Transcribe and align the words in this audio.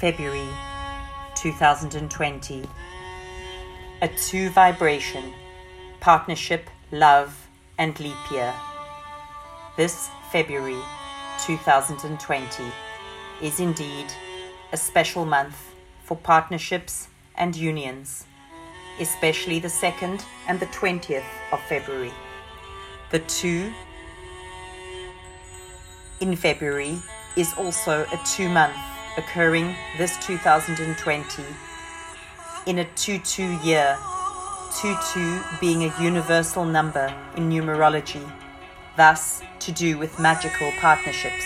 February 0.00 0.48
2020. 1.34 2.66
A 4.00 4.08
two 4.08 4.48
vibration, 4.48 5.34
partnership, 6.00 6.70
love, 6.90 7.46
and 7.76 8.00
leap 8.00 8.16
year. 8.32 8.54
This 9.76 10.08
February 10.32 10.80
2020 11.44 12.64
is 13.42 13.60
indeed 13.60 14.06
a 14.72 14.78
special 14.78 15.26
month 15.26 15.74
for 16.04 16.16
partnerships 16.16 17.08
and 17.34 17.54
unions, 17.54 18.24
especially 19.00 19.58
the 19.58 19.68
2nd 19.68 20.24
and 20.48 20.58
the 20.58 20.66
20th 20.68 21.30
of 21.52 21.60
February. 21.68 22.14
The 23.10 23.18
two 23.18 23.70
in 26.20 26.36
February 26.36 26.96
is 27.36 27.52
also 27.58 28.06
a 28.10 28.20
two 28.24 28.48
month 28.48 28.78
occurring 29.20 29.76
this 29.98 30.16
2020 30.24 31.44
in 32.66 32.78
a 32.78 32.84
2 32.96 33.18
2 33.18 33.58
year, 33.62 33.98
2 34.80 34.96
2 35.12 35.40
being 35.60 35.84
a 35.84 36.02
universal 36.02 36.64
number 36.64 37.14
in 37.36 37.50
numerology, 37.50 38.26
thus 38.96 39.42
to 39.58 39.72
do 39.72 39.98
with 39.98 40.18
magical 40.18 40.72
partnerships. 40.80 41.44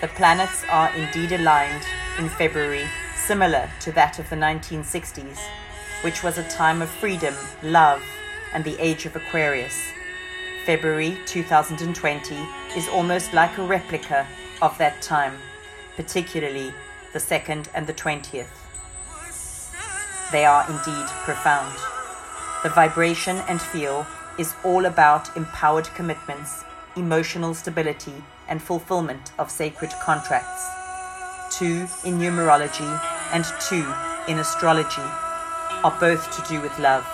The 0.00 0.08
planets 0.08 0.64
are 0.68 0.92
indeed 0.96 1.30
aligned 1.32 1.84
in 2.18 2.28
February, 2.28 2.86
similar 3.16 3.70
to 3.80 3.92
that 3.92 4.18
of 4.18 4.28
the 4.28 4.36
1960s, 4.36 5.38
which 6.02 6.24
was 6.24 6.36
a 6.36 6.48
time 6.50 6.82
of 6.82 6.90
freedom, 6.90 7.34
love, 7.62 8.02
and 8.52 8.64
the 8.64 8.76
age 8.80 9.06
of 9.06 9.14
Aquarius. 9.14 9.78
February 10.66 11.16
2020 11.26 12.34
is 12.76 12.88
almost 12.88 13.32
like 13.32 13.56
a 13.58 13.66
replica 13.66 14.26
of 14.60 14.76
that 14.78 15.00
time, 15.00 15.38
particularly 15.96 16.72
the 17.12 17.18
2nd 17.18 17.68
and 17.74 17.86
the 17.86 17.94
20th. 17.94 18.46
They 20.32 20.44
are 20.44 20.64
indeed 20.70 21.06
profound. 21.24 21.76
The 22.62 22.70
vibration 22.70 23.36
and 23.48 23.60
feel 23.60 24.06
is 24.38 24.54
all 24.64 24.86
about 24.86 25.36
empowered 25.36 25.86
commitments, 25.94 26.64
emotional 26.96 27.54
stability, 27.54 28.14
and 28.48 28.62
fulfillment 28.62 29.32
of 29.38 29.50
sacred 29.50 29.90
contracts. 30.02 30.66
Two 31.50 31.86
in 32.04 32.18
numerology 32.18 33.00
and 33.32 33.44
two 33.60 33.86
in 34.26 34.38
astrology 34.38 35.02
are 35.84 35.96
both 36.00 36.30
to 36.36 36.48
do 36.48 36.60
with 36.62 36.78
love. 36.78 37.06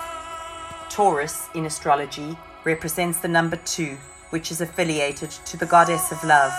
Taurus 0.89 1.49
in 1.55 1.65
astrology 1.65 2.37
represents 2.63 3.19
the 3.19 3.27
number 3.27 3.57
two, 3.57 3.97
which 4.29 4.51
is 4.51 4.61
affiliated 4.61 5.29
to 5.29 5.57
the 5.57 5.65
goddess 5.65 6.11
of 6.11 6.23
love. 6.23 6.53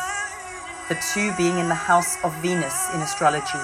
The 0.91 0.99
two 1.15 1.33
being 1.37 1.57
in 1.61 1.69
the 1.69 1.75
house 1.77 2.17
of 2.25 2.35
Venus 2.43 2.93
in 2.93 3.01
astrology. 3.01 3.63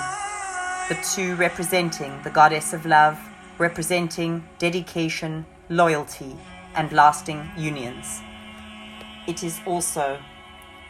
The 0.88 0.96
two 1.12 1.34
representing 1.34 2.22
the 2.22 2.30
goddess 2.30 2.72
of 2.72 2.86
love, 2.86 3.19
representing 3.58 4.48
dedication, 4.60 5.44
loyalty, 5.69 6.36
and 6.77 6.92
lasting 6.92 7.50
unions. 7.58 8.20
It 9.27 9.42
is 9.42 9.58
also 9.66 10.20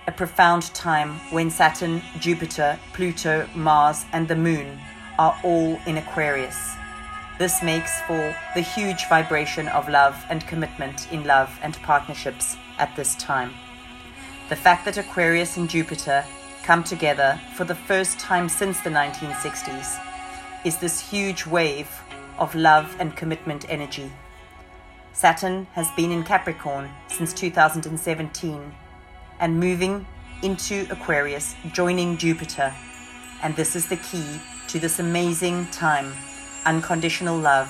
a 0.07 0.13
profound 0.13 0.65
time 0.75 1.21
when 1.31 1.49
Saturn, 1.49 2.03
Jupiter, 2.21 2.79
Pluto, 2.93 3.49
Mars, 3.55 4.05
and 4.13 4.29
the 4.29 4.37
Moon 4.37 4.79
are 5.19 5.35
all 5.43 5.79
in 5.87 5.97
Aquarius. 5.97 6.75
This 7.39 7.63
makes 7.63 7.99
for 8.03 8.37
the 8.55 8.61
huge 8.61 9.09
vibration 9.09 9.69
of 9.69 9.89
love 9.89 10.23
and 10.29 10.47
commitment 10.47 11.11
in 11.11 11.25
love 11.25 11.59
and 11.63 11.75
partnerships 11.77 12.59
at 12.77 12.95
this 12.95 13.15
time. 13.15 13.55
The 14.49 14.55
fact 14.55 14.85
that 14.85 14.97
Aquarius 14.97 15.57
and 15.57 15.69
Jupiter 15.69 16.25
come 16.63 16.85
together 16.85 17.41
for 17.57 17.65
the 17.65 17.75
first 17.75 18.21
time 18.21 18.49
since 18.49 18.79
the 18.81 18.91
1960s 18.91 20.01
is 20.65 20.79
this 20.79 21.01
huge 21.01 21.45
wave 21.47 21.91
of 22.39 22.55
love 22.55 22.95
and 23.01 23.17
commitment 23.17 23.67
energy. 23.69 24.13
Saturn 25.13 25.67
has 25.73 25.91
been 25.97 26.13
in 26.13 26.23
Capricorn 26.23 26.89
since 27.09 27.33
2017 27.33 28.73
and 29.41 29.59
moving 29.59 30.07
into 30.43 30.87
Aquarius, 30.91 31.57
joining 31.73 32.17
Jupiter. 32.17 32.73
And 33.43 33.57
this 33.57 33.75
is 33.75 33.89
the 33.89 33.97
key 33.97 34.41
to 34.69 34.79
this 34.79 35.01
amazing 35.01 35.67
time 35.73 36.13
unconditional 36.67 37.37
love, 37.37 37.69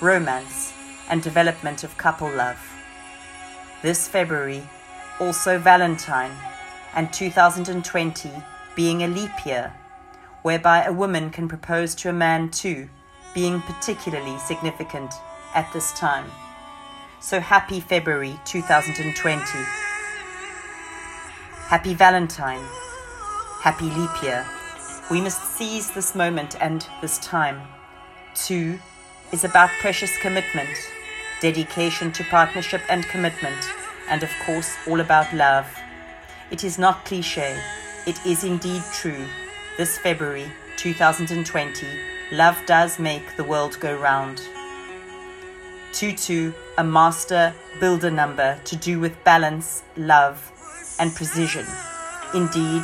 romance, 0.00 0.72
and 1.10 1.22
development 1.22 1.84
of 1.84 1.98
couple 1.98 2.30
love. 2.30 2.58
This 3.82 4.08
February, 4.08 4.62
also 5.20 5.58
Valentine, 5.58 6.32
and 6.94 7.12
2020 7.12 8.30
being 8.74 9.02
a 9.02 9.08
leap 9.08 9.46
year, 9.46 9.72
whereby 10.42 10.84
a 10.84 10.92
woman 10.92 11.30
can 11.30 11.48
propose 11.48 11.94
to 11.94 12.08
a 12.08 12.12
man 12.12 12.50
too, 12.50 12.88
being 13.34 13.60
particularly 13.62 14.38
significant 14.38 15.12
at 15.54 15.72
this 15.72 15.92
time. 15.92 16.30
So 17.20 17.40
happy 17.40 17.80
February 17.80 18.38
2020. 18.44 19.42
Happy 21.68 21.94
Valentine. 21.94 22.62
Happy 23.60 23.86
leap 23.86 24.22
year. 24.22 24.44
We 25.10 25.20
must 25.20 25.56
seize 25.56 25.90
this 25.90 26.14
moment 26.14 26.60
and 26.60 26.86
this 27.00 27.18
time. 27.18 27.62
Two 28.34 28.78
is 29.32 29.44
about 29.44 29.70
precious 29.80 30.16
commitment, 30.18 30.76
dedication 31.40 32.12
to 32.12 32.24
partnership 32.24 32.82
and 32.88 33.04
commitment, 33.04 33.56
and 34.08 34.22
of 34.22 34.30
course, 34.44 34.74
all 34.86 35.00
about 35.00 35.32
love. 35.32 35.66
It 36.50 36.64
is 36.64 36.78
not 36.78 37.04
cliche, 37.04 37.58
it 38.06 38.24
is 38.26 38.44
indeed 38.44 38.82
true. 38.92 39.26
This 39.76 39.98
February 39.98 40.50
2020, 40.76 41.86
love 42.32 42.56
does 42.66 42.98
make 42.98 43.36
the 43.36 43.44
world 43.44 43.78
go 43.80 43.96
round. 43.96 44.40
2 45.92 46.12
2, 46.12 46.54
a 46.78 46.84
master 46.84 47.54
builder 47.80 48.10
number 48.10 48.58
to 48.64 48.76
do 48.76 48.98
with 48.98 49.22
balance, 49.24 49.82
love, 49.96 50.50
and 50.98 51.14
precision. 51.14 51.64
Indeed, 52.34 52.82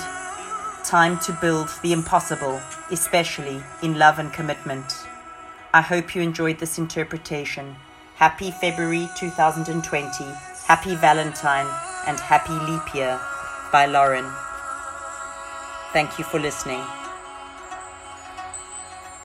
time 0.85 1.19
to 1.21 1.37
build 1.41 1.69
the 1.83 1.93
impossible, 1.93 2.61
especially 2.91 3.63
in 3.83 3.99
love 3.99 4.19
and 4.19 4.33
commitment. 4.33 4.93
I 5.75 5.81
hope 5.81 6.15
you 6.15 6.23
enjoyed 6.23 6.59
this 6.59 6.79
interpretation. 6.79 7.77
Happy 8.17 8.51
February 8.51 9.09
2020, 9.17 10.25
Happy 10.71 10.95
Valentine, 10.95 11.67
and 12.07 12.21
Happy 12.21 12.53
Leap 12.53 12.95
Year 12.95 13.19
by 13.73 13.87
Lauren. 13.87 14.25
Thank 15.93 16.17
you 16.17 16.25
for 16.25 16.39
listening. 16.39 16.79